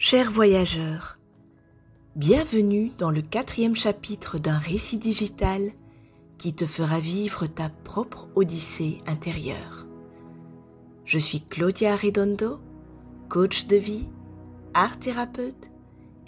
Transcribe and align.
Chers 0.00 0.30
voyageurs, 0.30 1.18
bienvenue 2.14 2.92
dans 2.98 3.10
le 3.10 3.20
quatrième 3.20 3.74
chapitre 3.74 4.38
d'un 4.38 4.56
récit 4.56 4.98
digital 4.98 5.72
qui 6.38 6.54
te 6.54 6.66
fera 6.66 7.00
vivre 7.00 7.48
ta 7.48 7.68
propre 7.68 8.28
odyssée 8.36 8.98
intérieure. 9.08 9.88
Je 11.04 11.18
suis 11.18 11.40
Claudia 11.40 11.96
Redondo, 11.96 12.60
coach 13.28 13.66
de 13.66 13.74
vie, 13.74 14.08
art 14.72 15.00
thérapeute 15.00 15.72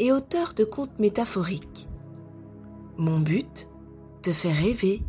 et 0.01 0.11
auteur 0.11 0.53
de 0.55 0.65
contes 0.65 0.99
métaphoriques. 0.99 1.89
Mon 2.99 3.21
but, 3.21 3.69
te 4.23 4.33
faire 4.33 4.57
rêver 4.57 5.01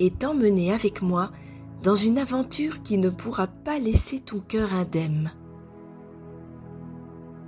et 0.00 0.10
t'emmener 0.10 0.72
avec 0.72 1.02
moi 1.02 1.30
dans 1.84 1.94
une 1.94 2.18
aventure 2.18 2.82
qui 2.82 2.98
ne 2.98 3.10
pourra 3.10 3.46
pas 3.46 3.78
laisser 3.78 4.18
ton 4.18 4.40
cœur 4.40 4.74
indemne. 4.74 5.30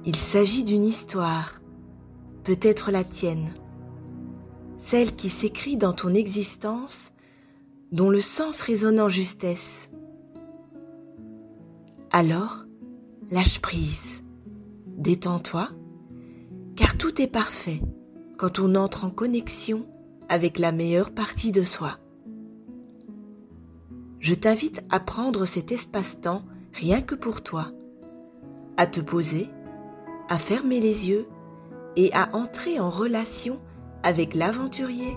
Il 0.07 0.17
s'agit 0.17 0.65
d'une 0.65 0.85
histoire, 0.85 1.63
peut-être 2.43 2.91
la 2.91 3.05
tienne, 3.05 3.55
celle 4.77 5.17
qui 5.17 5.31
s'écrit 5.31 5.79
dans 5.79 5.95
ton 5.95 6.13
existence, 6.13 7.13
dont 7.91 8.11
le 8.11 8.21
sens 8.21 8.61
résonne 8.61 9.01
en 9.01 9.09
justesse. 9.09 9.89
Alors, 12.13 12.67
lâche 13.31 13.61
prise, 13.61 14.23
détends-toi, 14.99 15.71
car 16.77 16.99
tout 16.99 17.23
est 17.23 17.27
parfait 17.27 17.81
quand 18.37 18.59
on 18.59 18.75
entre 18.75 19.07
en 19.07 19.11
connexion 19.11 19.87
avec 20.29 20.59
la 20.59 20.73
meilleure 20.73 21.13
partie 21.13 21.51
de 21.51 21.63
soi. 21.63 21.99
Je 24.19 24.35
t'invite 24.35 24.85
à 24.91 25.01
prendre 25.01 25.47
cet 25.47 25.73
espace-temps 25.73 26.45
rien 26.75 27.01
que 27.01 27.15
pour 27.15 27.43
toi, 27.43 27.71
à 28.77 28.87
te 28.87 29.01
poser, 29.01 29.49
à 30.35 30.39
fermer 30.39 30.81
les 30.81 31.11
yeux 31.11 31.29
et 31.95 32.13
à 32.13 32.35
entrer 32.35 32.81
en 32.81 32.91
relation 32.91 33.61
avec 34.03 34.35
l'aventurier 34.35 35.17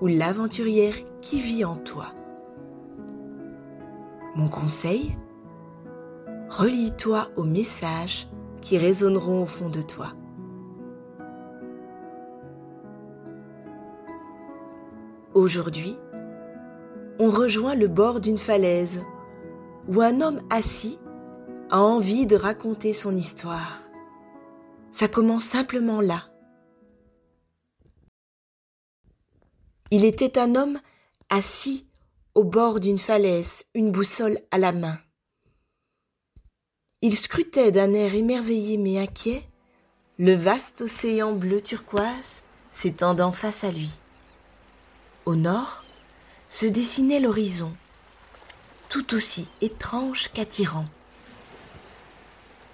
ou 0.00 0.06
l'aventurière 0.06 0.94
qui 1.20 1.40
vit 1.40 1.64
en 1.64 1.74
toi. 1.74 2.14
Mon 4.36 4.48
conseil 4.48 5.16
Relie-toi 6.48 7.28
aux 7.36 7.42
messages 7.42 8.28
qui 8.60 8.78
résonneront 8.78 9.42
au 9.42 9.46
fond 9.46 9.68
de 9.68 9.82
toi. 9.82 10.12
Aujourd'hui, 15.34 15.98
on 17.18 17.30
rejoint 17.30 17.74
le 17.74 17.88
bord 17.88 18.20
d'une 18.20 18.38
falaise 18.38 19.02
où 19.88 20.00
un 20.02 20.20
homme 20.20 20.40
assis 20.50 21.00
a 21.68 21.80
envie 21.80 22.26
de 22.26 22.36
raconter 22.36 22.92
son 22.92 23.16
histoire. 23.16 23.91
Ça 24.92 25.08
commence 25.08 25.44
simplement 25.44 26.02
là. 26.02 26.28
Il 29.90 30.04
était 30.04 30.38
un 30.38 30.54
homme 30.54 30.78
assis 31.30 31.86
au 32.34 32.44
bord 32.44 32.78
d'une 32.78 32.98
falaise, 32.98 33.64
une 33.74 33.90
boussole 33.90 34.38
à 34.50 34.58
la 34.58 34.72
main. 34.72 34.98
Il 37.00 37.16
scrutait 37.16 37.72
d'un 37.72 37.94
air 37.94 38.14
émerveillé 38.14 38.76
mais 38.76 38.98
inquiet 38.98 39.42
le 40.18 40.34
vaste 40.34 40.82
océan 40.82 41.32
bleu 41.32 41.60
turquoise 41.60 42.42
s'étendant 42.70 43.32
face 43.32 43.64
à 43.64 43.70
lui. 43.70 43.90
Au 45.24 45.36
nord 45.36 45.84
se 46.48 46.66
dessinait 46.66 47.18
l'horizon, 47.18 47.74
tout 48.90 49.14
aussi 49.14 49.50
étrange 49.62 50.28
qu'attirant. 50.28 50.86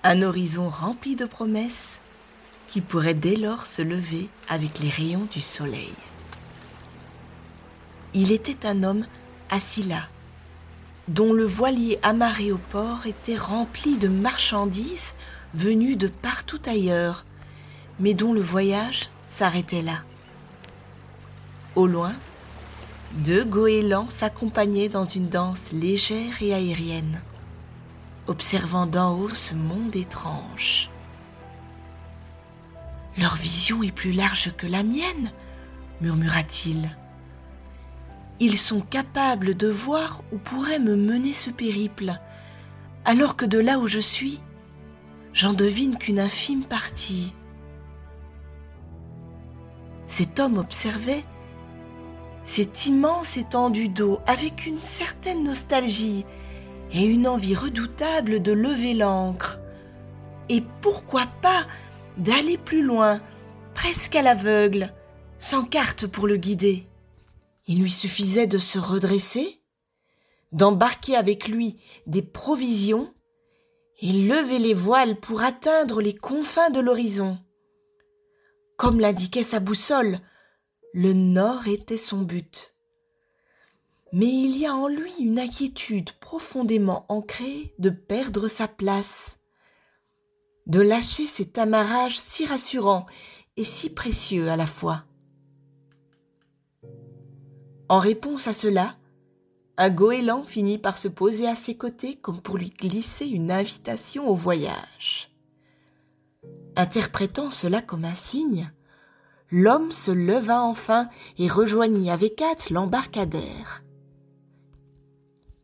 Un 0.02 0.22
horizon 0.22 0.68
rempli 0.68 1.14
de 1.14 1.24
promesses 1.24 2.00
qui 2.68 2.80
pourrait 2.82 3.14
dès 3.14 3.34
lors 3.34 3.66
se 3.66 3.82
lever 3.82 4.28
avec 4.48 4.78
les 4.78 4.90
rayons 4.90 5.26
du 5.32 5.40
soleil. 5.40 5.92
Il 8.14 8.30
était 8.30 8.66
un 8.66 8.84
homme 8.84 9.06
assis 9.50 9.82
là, 9.82 10.06
dont 11.08 11.32
le 11.32 11.44
voilier 11.44 11.98
amarré 12.02 12.52
au 12.52 12.58
port 12.58 13.06
était 13.06 13.36
rempli 13.36 13.96
de 13.96 14.08
marchandises 14.08 15.14
venues 15.54 15.96
de 15.96 16.08
partout 16.08 16.60
ailleurs, 16.66 17.24
mais 17.98 18.14
dont 18.14 18.32
le 18.32 18.42
voyage 18.42 19.08
s'arrêtait 19.28 19.82
là. 19.82 20.02
Au 21.74 21.86
loin, 21.86 22.12
deux 23.12 23.44
goélands 23.44 24.08
s'accompagnaient 24.10 24.90
dans 24.90 25.04
une 25.04 25.28
danse 25.28 25.72
légère 25.72 26.42
et 26.42 26.52
aérienne, 26.52 27.22
observant 28.26 28.86
d'en 28.86 29.16
haut 29.16 29.30
ce 29.30 29.54
monde 29.54 29.96
étrange. 29.96 30.90
Leur 33.16 33.36
vision 33.36 33.82
est 33.82 33.92
plus 33.92 34.12
large 34.12 34.52
que 34.56 34.66
la 34.66 34.82
mienne, 34.82 35.32
murmura-t-il. 36.00 36.96
Ils 38.40 38.58
sont 38.58 38.80
capables 38.80 39.56
de 39.56 39.68
voir 39.68 40.22
où 40.32 40.38
pourrait 40.38 40.78
me 40.78 40.94
mener 40.94 41.32
ce 41.32 41.50
périple, 41.50 42.12
alors 43.04 43.36
que 43.36 43.46
de 43.46 43.58
là 43.58 43.78
où 43.78 43.88
je 43.88 43.98
suis, 43.98 44.40
j'en 45.32 45.54
devine 45.54 45.96
qu'une 45.98 46.20
infime 46.20 46.64
partie. 46.64 47.32
Cet 50.06 50.38
homme 50.38 50.58
observait 50.58 51.24
cette 52.44 52.86
immense 52.86 53.36
étendue 53.36 53.88
d'eau 53.88 54.20
avec 54.26 54.66
une 54.66 54.80
certaine 54.80 55.44
nostalgie 55.44 56.24
et 56.92 57.04
une 57.04 57.28
envie 57.28 57.54
redoutable 57.54 58.40
de 58.40 58.52
lever 58.52 58.94
l'ancre. 58.94 59.58
Et 60.48 60.62
pourquoi 60.80 61.26
pas 61.42 61.66
d'aller 62.18 62.58
plus 62.58 62.82
loin, 62.82 63.20
presque 63.74 64.16
à 64.16 64.22
l'aveugle, 64.22 64.92
sans 65.38 65.64
carte 65.64 66.06
pour 66.06 66.26
le 66.26 66.36
guider. 66.36 66.86
Il 67.66 67.80
lui 67.80 67.90
suffisait 67.90 68.46
de 68.46 68.58
se 68.58 68.78
redresser, 68.78 69.60
d'embarquer 70.52 71.16
avec 71.16 71.48
lui 71.48 71.80
des 72.06 72.22
provisions 72.22 73.14
et 74.00 74.12
lever 74.12 74.58
les 74.58 74.74
voiles 74.74 75.18
pour 75.20 75.42
atteindre 75.42 76.00
les 76.00 76.14
confins 76.14 76.70
de 76.70 76.80
l'horizon. 76.80 77.38
Comme 78.76 79.00
l'indiquait 79.00 79.42
sa 79.42 79.60
boussole, 79.60 80.20
le 80.94 81.12
nord 81.12 81.68
était 81.68 81.96
son 81.96 82.22
but. 82.22 82.74
Mais 84.12 84.26
il 84.26 84.56
y 84.56 84.66
a 84.66 84.74
en 84.74 84.88
lui 84.88 85.12
une 85.20 85.38
inquiétude 85.38 86.12
profondément 86.12 87.04
ancrée 87.08 87.74
de 87.78 87.90
perdre 87.90 88.48
sa 88.48 88.66
place, 88.66 89.37
de 90.68 90.80
lâcher 90.80 91.26
cet 91.26 91.58
amarrage 91.58 92.18
si 92.18 92.44
rassurant 92.44 93.06
et 93.56 93.64
si 93.64 93.90
précieux 93.90 94.50
à 94.50 94.56
la 94.56 94.66
fois. 94.66 95.04
En 97.88 97.98
réponse 97.98 98.46
à 98.46 98.52
cela, 98.52 98.96
un 99.78 99.90
goéland 99.90 100.44
finit 100.44 100.78
par 100.78 100.98
se 100.98 101.08
poser 101.08 101.48
à 101.48 101.54
ses 101.54 101.76
côtés 101.76 102.16
comme 102.16 102.42
pour 102.42 102.58
lui 102.58 102.70
glisser 102.70 103.26
une 103.26 103.50
invitation 103.50 104.28
au 104.28 104.34
voyage. 104.34 105.30
Interprétant 106.76 107.48
cela 107.48 107.80
comme 107.80 108.04
un 108.04 108.14
signe, 108.14 108.70
l'homme 109.50 109.90
se 109.90 110.10
leva 110.10 110.62
enfin 110.62 111.08
et 111.38 111.48
rejoignit 111.48 112.10
avec 112.10 112.42
hâte 112.42 112.70
l'embarcadère. 112.70 113.82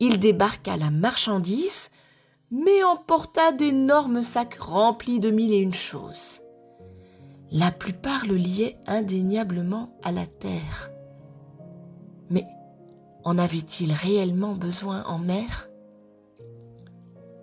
Il 0.01 0.19
débarqua 0.19 0.77
la 0.77 0.91
marchandise, 0.91 1.91
mais 2.57 2.85
emporta 2.85 3.51
d'énormes 3.51 4.23
sacs 4.23 4.59
remplis 4.61 5.19
de 5.19 5.33
mille 5.33 5.53
et 5.53 5.59
une 5.59 5.75
choses. 5.75 6.41
La 7.51 7.73
plupart 7.73 8.25
le 8.27 8.37
liaient 8.37 8.79
indéniablement 8.87 9.99
à 10.05 10.13
la 10.13 10.25
terre. 10.25 10.93
Mais 12.31 12.47
en 13.25 13.39
avait-il 13.39 13.93
réellement 13.93 14.55
besoin 14.55 15.03
en 15.07 15.19
mer? 15.19 15.69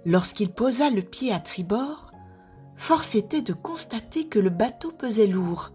Lorsqu'il 0.06 0.50
posa 0.50 0.90
le 0.90 1.02
pied 1.02 1.34
à 1.34 1.42
tribord, 1.42 2.14
force 2.78 3.14
était 3.14 3.42
de 3.42 3.52
constater 3.52 4.30
que 4.30 4.40
le 4.40 4.50
bateau 4.50 4.94
pesait 4.94 5.28
lourd, 5.28 5.74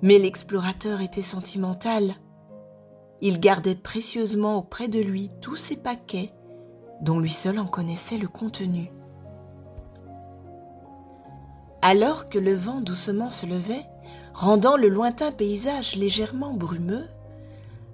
mais 0.00 0.18
l'explorateur 0.18 1.02
était 1.02 1.20
sentimental. 1.20 2.14
Il 3.20 3.38
gardait 3.38 3.74
précieusement 3.74 4.56
auprès 4.56 4.88
de 4.88 5.00
lui 5.00 5.28
tous 5.42 5.56
ses 5.56 5.76
paquets, 5.76 6.32
dont 7.00 7.18
lui 7.18 7.30
seul 7.30 7.58
en 7.58 7.66
connaissait 7.66 8.18
le 8.18 8.28
contenu. 8.28 8.90
Alors 11.82 12.28
que 12.28 12.38
le 12.38 12.54
vent 12.54 12.80
doucement 12.80 13.30
se 13.30 13.46
levait, 13.46 13.84
rendant 14.32 14.76
le 14.76 14.88
lointain 14.88 15.32
paysage 15.32 15.96
légèrement 15.96 16.54
brumeux, 16.54 17.06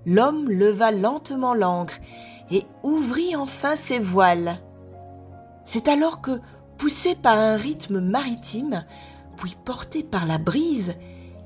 l'homme 0.07 0.49
leva 0.49 0.93
lentement 0.93 1.55
l'ancre 1.55 1.99
et 2.51 2.65
ouvrit 2.83 3.35
enfin 3.37 3.77
ses 3.77 3.99
voiles. 3.99 4.61
C'est 5.65 5.89
alors 5.89 6.21
que, 6.21 6.41
poussé 6.79 7.15
par 7.15 7.37
un 7.37 7.57
rythme 7.57 8.01
maritime, 8.01 8.85
puis 9.37 9.57
porté 9.65 10.03
par 10.03 10.27
la 10.27 10.39
brise, 10.39 10.95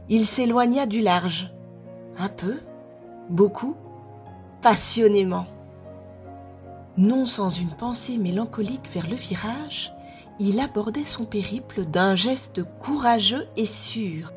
il 0.09 0.27
s'éloigna 0.27 0.87
du 0.87 1.01
large. 1.01 1.53
Un 2.19 2.29
peu, 2.29 2.61
beaucoup, 3.29 3.77
passionnément. 4.63 5.47
Non 6.97 7.27
sans 7.27 7.49
une 7.49 7.73
pensée 7.73 8.19
mélancolique 8.19 8.89
vers 8.93 9.09
le 9.09 9.17
virage, 9.17 9.93
il 10.39 10.61
abordait 10.61 11.05
son 11.05 11.25
périple 11.25 11.85
d'un 11.85 12.15
geste 12.15 12.63
courageux 12.79 13.47
et 13.57 13.67
sûr. 13.67 14.33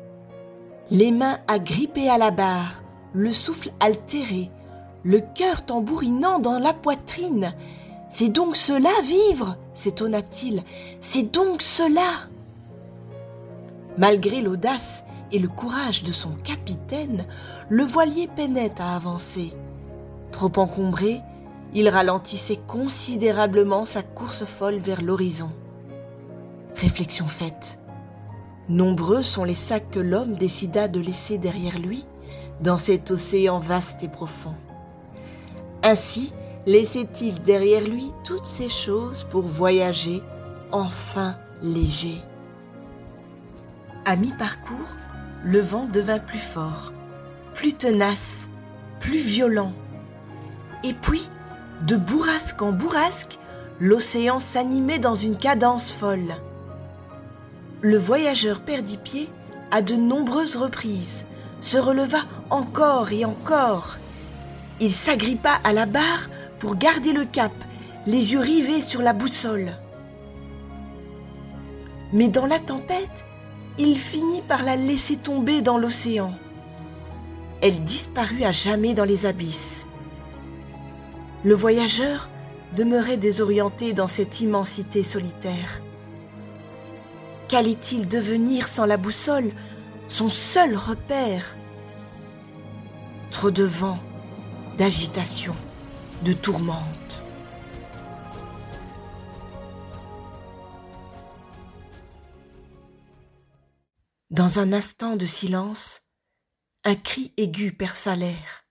Les 0.90 1.12
mains 1.12 1.38
agrippées 1.46 2.08
à 2.08 2.18
la 2.18 2.30
barre, 2.30 2.82
le 3.12 3.32
souffle 3.32 3.72
altéré, 3.78 4.50
le 5.04 5.20
cœur 5.20 5.64
tambourinant 5.64 6.40
dans 6.40 6.58
la 6.58 6.72
poitrine. 6.72 7.54
C'est 8.10 8.30
donc 8.30 8.56
cela 8.56 8.90
vivre 9.04 9.56
s'étonna-t-il. 9.78 10.64
C'est 11.00 11.32
donc 11.32 11.62
cela. 11.62 12.26
Malgré 13.96 14.42
l'audace 14.42 15.04
et 15.30 15.38
le 15.38 15.48
courage 15.48 16.02
de 16.02 16.12
son 16.12 16.30
capitaine, 16.42 17.26
le 17.68 17.84
voilier 17.84 18.26
peinait 18.26 18.80
à 18.80 18.96
avancer. 18.96 19.52
Trop 20.32 20.50
encombré, 20.56 21.20
il 21.74 21.88
ralentissait 21.88 22.58
considérablement 22.66 23.84
sa 23.84 24.02
course 24.02 24.44
folle 24.44 24.78
vers 24.78 25.02
l'horizon. 25.02 25.50
Réflexion 26.76 27.26
faite. 27.26 27.78
Nombreux 28.68 29.22
sont 29.22 29.44
les 29.44 29.54
sacs 29.54 29.90
que 29.90 30.00
l'homme 30.00 30.34
décida 30.34 30.88
de 30.88 31.00
laisser 31.00 31.38
derrière 31.38 31.78
lui 31.78 32.06
dans 32.60 32.76
cet 32.76 33.10
océan 33.10 33.58
vaste 33.58 34.02
et 34.02 34.08
profond. 34.08 34.54
Ainsi 35.82 36.32
laissait-il 36.66 37.40
derrière 37.42 37.82
lui 37.82 38.12
toutes 38.24 38.46
ces 38.46 38.68
choses 38.68 39.24
pour 39.24 39.42
voyager 39.42 40.22
enfin 40.70 41.36
léger. 41.62 42.18
À 44.04 44.16
mi-parcours, 44.16 44.76
le 45.44 45.60
vent 45.60 45.86
devint 45.86 46.18
plus 46.18 46.38
fort, 46.38 46.92
plus 47.54 47.74
tenace, 47.74 48.48
plus 49.00 49.18
violent. 49.18 49.72
Et 50.84 50.92
puis, 50.92 51.28
de 51.82 51.96
bourrasque 51.96 52.60
en 52.60 52.72
bourrasque, 52.72 53.38
l'océan 53.80 54.38
s'animait 54.38 54.98
dans 54.98 55.14
une 55.14 55.36
cadence 55.36 55.92
folle. 55.92 56.34
Le 57.80 57.96
voyageur 57.96 58.60
perdit 58.60 58.96
pied 58.96 59.28
à 59.70 59.82
de 59.82 59.94
nombreuses 59.94 60.56
reprises, 60.56 61.24
se 61.60 61.76
releva 61.76 62.18
encore 62.50 63.12
et 63.12 63.24
encore. 63.24 63.96
Il 64.80 64.92
s'agrippa 64.92 65.60
à 65.62 65.72
la 65.72 65.86
barre 65.86 66.28
pour 66.58 66.76
garder 66.76 67.12
le 67.12 67.24
cap, 67.24 67.52
les 68.06 68.32
yeux 68.32 68.40
rivés 68.40 68.82
sur 68.82 69.02
la 69.02 69.12
boussole. 69.12 69.72
Mais 72.12 72.28
dans 72.28 72.46
la 72.46 72.58
tempête, 72.58 73.24
il 73.78 73.96
finit 73.98 74.42
par 74.42 74.62
la 74.64 74.76
laisser 74.76 75.16
tomber 75.16 75.60
dans 75.60 75.78
l'océan. 75.78 76.32
Elle 77.60 77.84
disparut 77.84 78.44
à 78.44 78.52
jamais 78.52 78.94
dans 78.94 79.04
les 79.04 79.26
abysses. 79.26 79.87
Le 81.44 81.54
voyageur 81.54 82.28
demeurait 82.76 83.16
désorienté 83.16 83.92
dans 83.92 84.08
cette 84.08 84.40
immensité 84.40 85.02
solitaire. 85.02 85.80
Qu'allait-il 87.48 88.08
devenir 88.08 88.66
sans 88.66 88.86
la 88.86 88.96
boussole, 88.96 89.52
son 90.08 90.30
seul 90.30 90.76
repère? 90.76 91.56
Trop 93.30 93.50
de 93.50 93.62
vent, 93.62 94.00
d'agitation, 94.76 95.54
de 96.22 96.32
tourmente. 96.32 97.22
Dans 104.30 104.58
un 104.58 104.72
instant 104.72 105.16
de 105.16 105.24
silence, 105.24 106.02
un 106.84 106.96
cri 106.96 107.32
aigu 107.36 107.72
perça 107.72 108.16
l'air. 108.16 108.66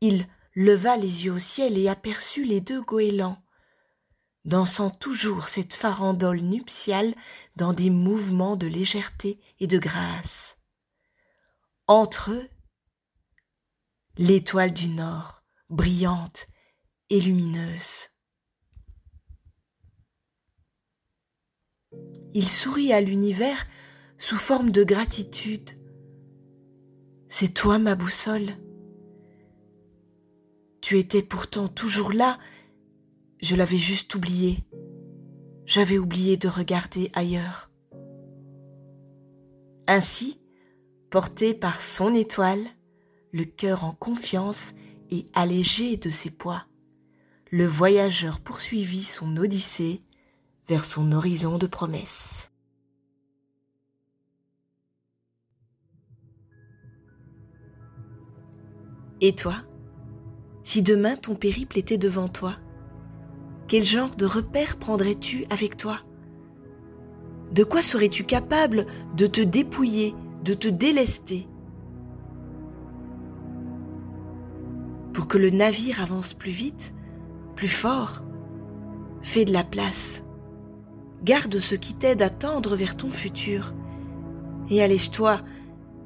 Il 0.00 0.26
leva 0.54 0.96
les 0.96 1.24
yeux 1.24 1.32
au 1.32 1.38
ciel 1.38 1.78
et 1.78 1.88
aperçut 1.88 2.44
les 2.44 2.60
deux 2.60 2.82
goélands, 2.82 3.42
dansant 4.44 4.90
toujours 4.90 5.48
cette 5.48 5.74
farandole 5.74 6.40
nuptiale 6.40 7.14
dans 7.56 7.72
des 7.72 7.90
mouvements 7.90 8.56
de 8.56 8.66
légèreté 8.66 9.40
et 9.60 9.66
de 9.66 9.78
grâce. 9.78 10.58
Entre 11.86 12.30
eux, 12.30 12.48
l'étoile 14.16 14.72
du 14.72 14.88
nord, 14.88 15.42
brillante 15.70 16.46
et 17.10 17.20
lumineuse. 17.20 18.08
Il 22.32 22.48
sourit 22.48 22.92
à 22.92 23.00
l'univers 23.00 23.66
sous 24.18 24.36
forme 24.36 24.70
de 24.70 24.82
gratitude. 24.82 25.70
C'est 27.28 27.52
toi 27.54 27.78
ma 27.78 27.94
boussole. 27.94 28.63
Tu 30.84 30.98
étais 30.98 31.22
pourtant 31.22 31.66
toujours 31.66 32.12
là, 32.12 32.38
je 33.40 33.56
l'avais 33.56 33.78
juste 33.78 34.14
oublié. 34.14 34.66
J'avais 35.64 35.96
oublié 35.96 36.36
de 36.36 36.46
regarder 36.46 37.10
ailleurs. 37.14 37.70
Ainsi, 39.86 40.42
porté 41.08 41.54
par 41.54 41.80
son 41.80 42.14
étoile, 42.14 42.62
le 43.32 43.46
cœur 43.46 43.84
en 43.84 43.92
confiance 43.92 44.74
et 45.08 45.24
allégé 45.32 45.96
de 45.96 46.10
ses 46.10 46.28
poids, 46.30 46.66
le 47.50 47.64
voyageur 47.64 48.40
poursuivit 48.40 49.04
son 49.04 49.38
odyssée 49.38 50.02
vers 50.68 50.84
son 50.84 51.12
horizon 51.12 51.56
de 51.56 51.66
promesses. 51.66 52.50
Et 59.22 59.34
toi, 59.34 59.64
si 60.64 60.82
demain 60.82 61.14
ton 61.14 61.34
périple 61.34 61.78
était 61.78 61.98
devant 61.98 62.28
toi, 62.28 62.54
quel 63.68 63.84
genre 63.84 64.16
de 64.16 64.24
repère 64.24 64.78
prendrais-tu 64.78 65.44
avec 65.50 65.76
toi? 65.76 65.98
De 67.52 67.64
quoi 67.64 67.82
serais-tu 67.82 68.24
capable 68.24 68.86
de 69.14 69.26
te 69.26 69.42
dépouiller, 69.42 70.14
de 70.42 70.54
te 70.54 70.68
délester? 70.68 71.46
Pour 75.12 75.28
que 75.28 75.38
le 75.38 75.50
navire 75.50 76.02
avance 76.02 76.34
plus 76.34 76.50
vite, 76.50 76.94
plus 77.54 77.68
fort. 77.68 78.22
Fais 79.20 79.44
de 79.44 79.52
la 79.52 79.64
place. 79.64 80.24
Garde 81.22 81.58
ce 81.58 81.74
qui 81.74 81.94
t'aide 81.94 82.22
à 82.22 82.30
tendre 82.30 82.74
vers 82.74 82.96
ton 82.96 83.08
futur 83.08 83.74
et 84.70 84.82
allège-toi 84.82 85.40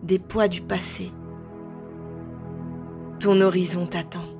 des 0.02 0.19
poids 0.19 0.49
du 0.49 0.61
passé. 0.61 1.11
Ton 3.19 3.40
horizon 3.40 3.87
t'attend. 3.87 4.38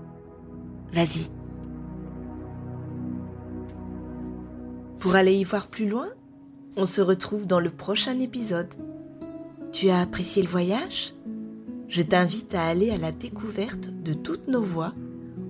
Vas-y. 0.93 1.31
Pour 4.99 5.15
aller 5.15 5.35
y 5.35 5.45
voir 5.45 5.69
plus 5.69 5.89
loin, 5.89 6.09
on 6.77 6.85
se 6.85 7.01
retrouve 7.01 7.47
dans 7.47 7.61
le 7.61 7.71
prochain 7.71 8.19
épisode. 8.19 8.73
Tu 9.73 9.91
as 9.91 10.01
apprécié 10.01 10.43
le 10.43 10.49
voyage? 10.49 11.15
Je 11.89 12.03
t'invite 12.03 12.55
à 12.55 12.67
aller 12.67 12.91
à 12.91 12.99
la 12.99 13.13
découverte 13.13 13.91
de 14.03 14.13
toutes 14.13 14.49
nos 14.49 14.63
voix 14.63 14.95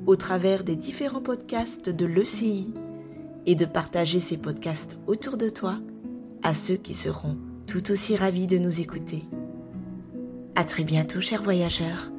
au 0.06 0.16
travers 0.16 0.64
des 0.64 0.76
différents 0.76 1.20
podcasts 1.20 1.90
de 1.90 2.06
l'ECI 2.06 2.72
et 3.46 3.54
de 3.54 3.64
partager 3.64 4.20
ces 4.20 4.36
podcasts 4.36 4.98
autour 5.06 5.36
de 5.36 5.48
toi 5.48 5.78
à 6.42 6.54
ceux 6.54 6.76
qui 6.76 6.94
seront 6.94 7.36
tout 7.66 7.90
aussi 7.90 8.16
ravis 8.16 8.46
de 8.46 8.58
nous 8.58 8.80
écouter. 8.80 9.24
À 10.54 10.64
très 10.64 10.84
bientôt, 10.84 11.20
chers 11.20 11.42
voyageurs. 11.42 12.10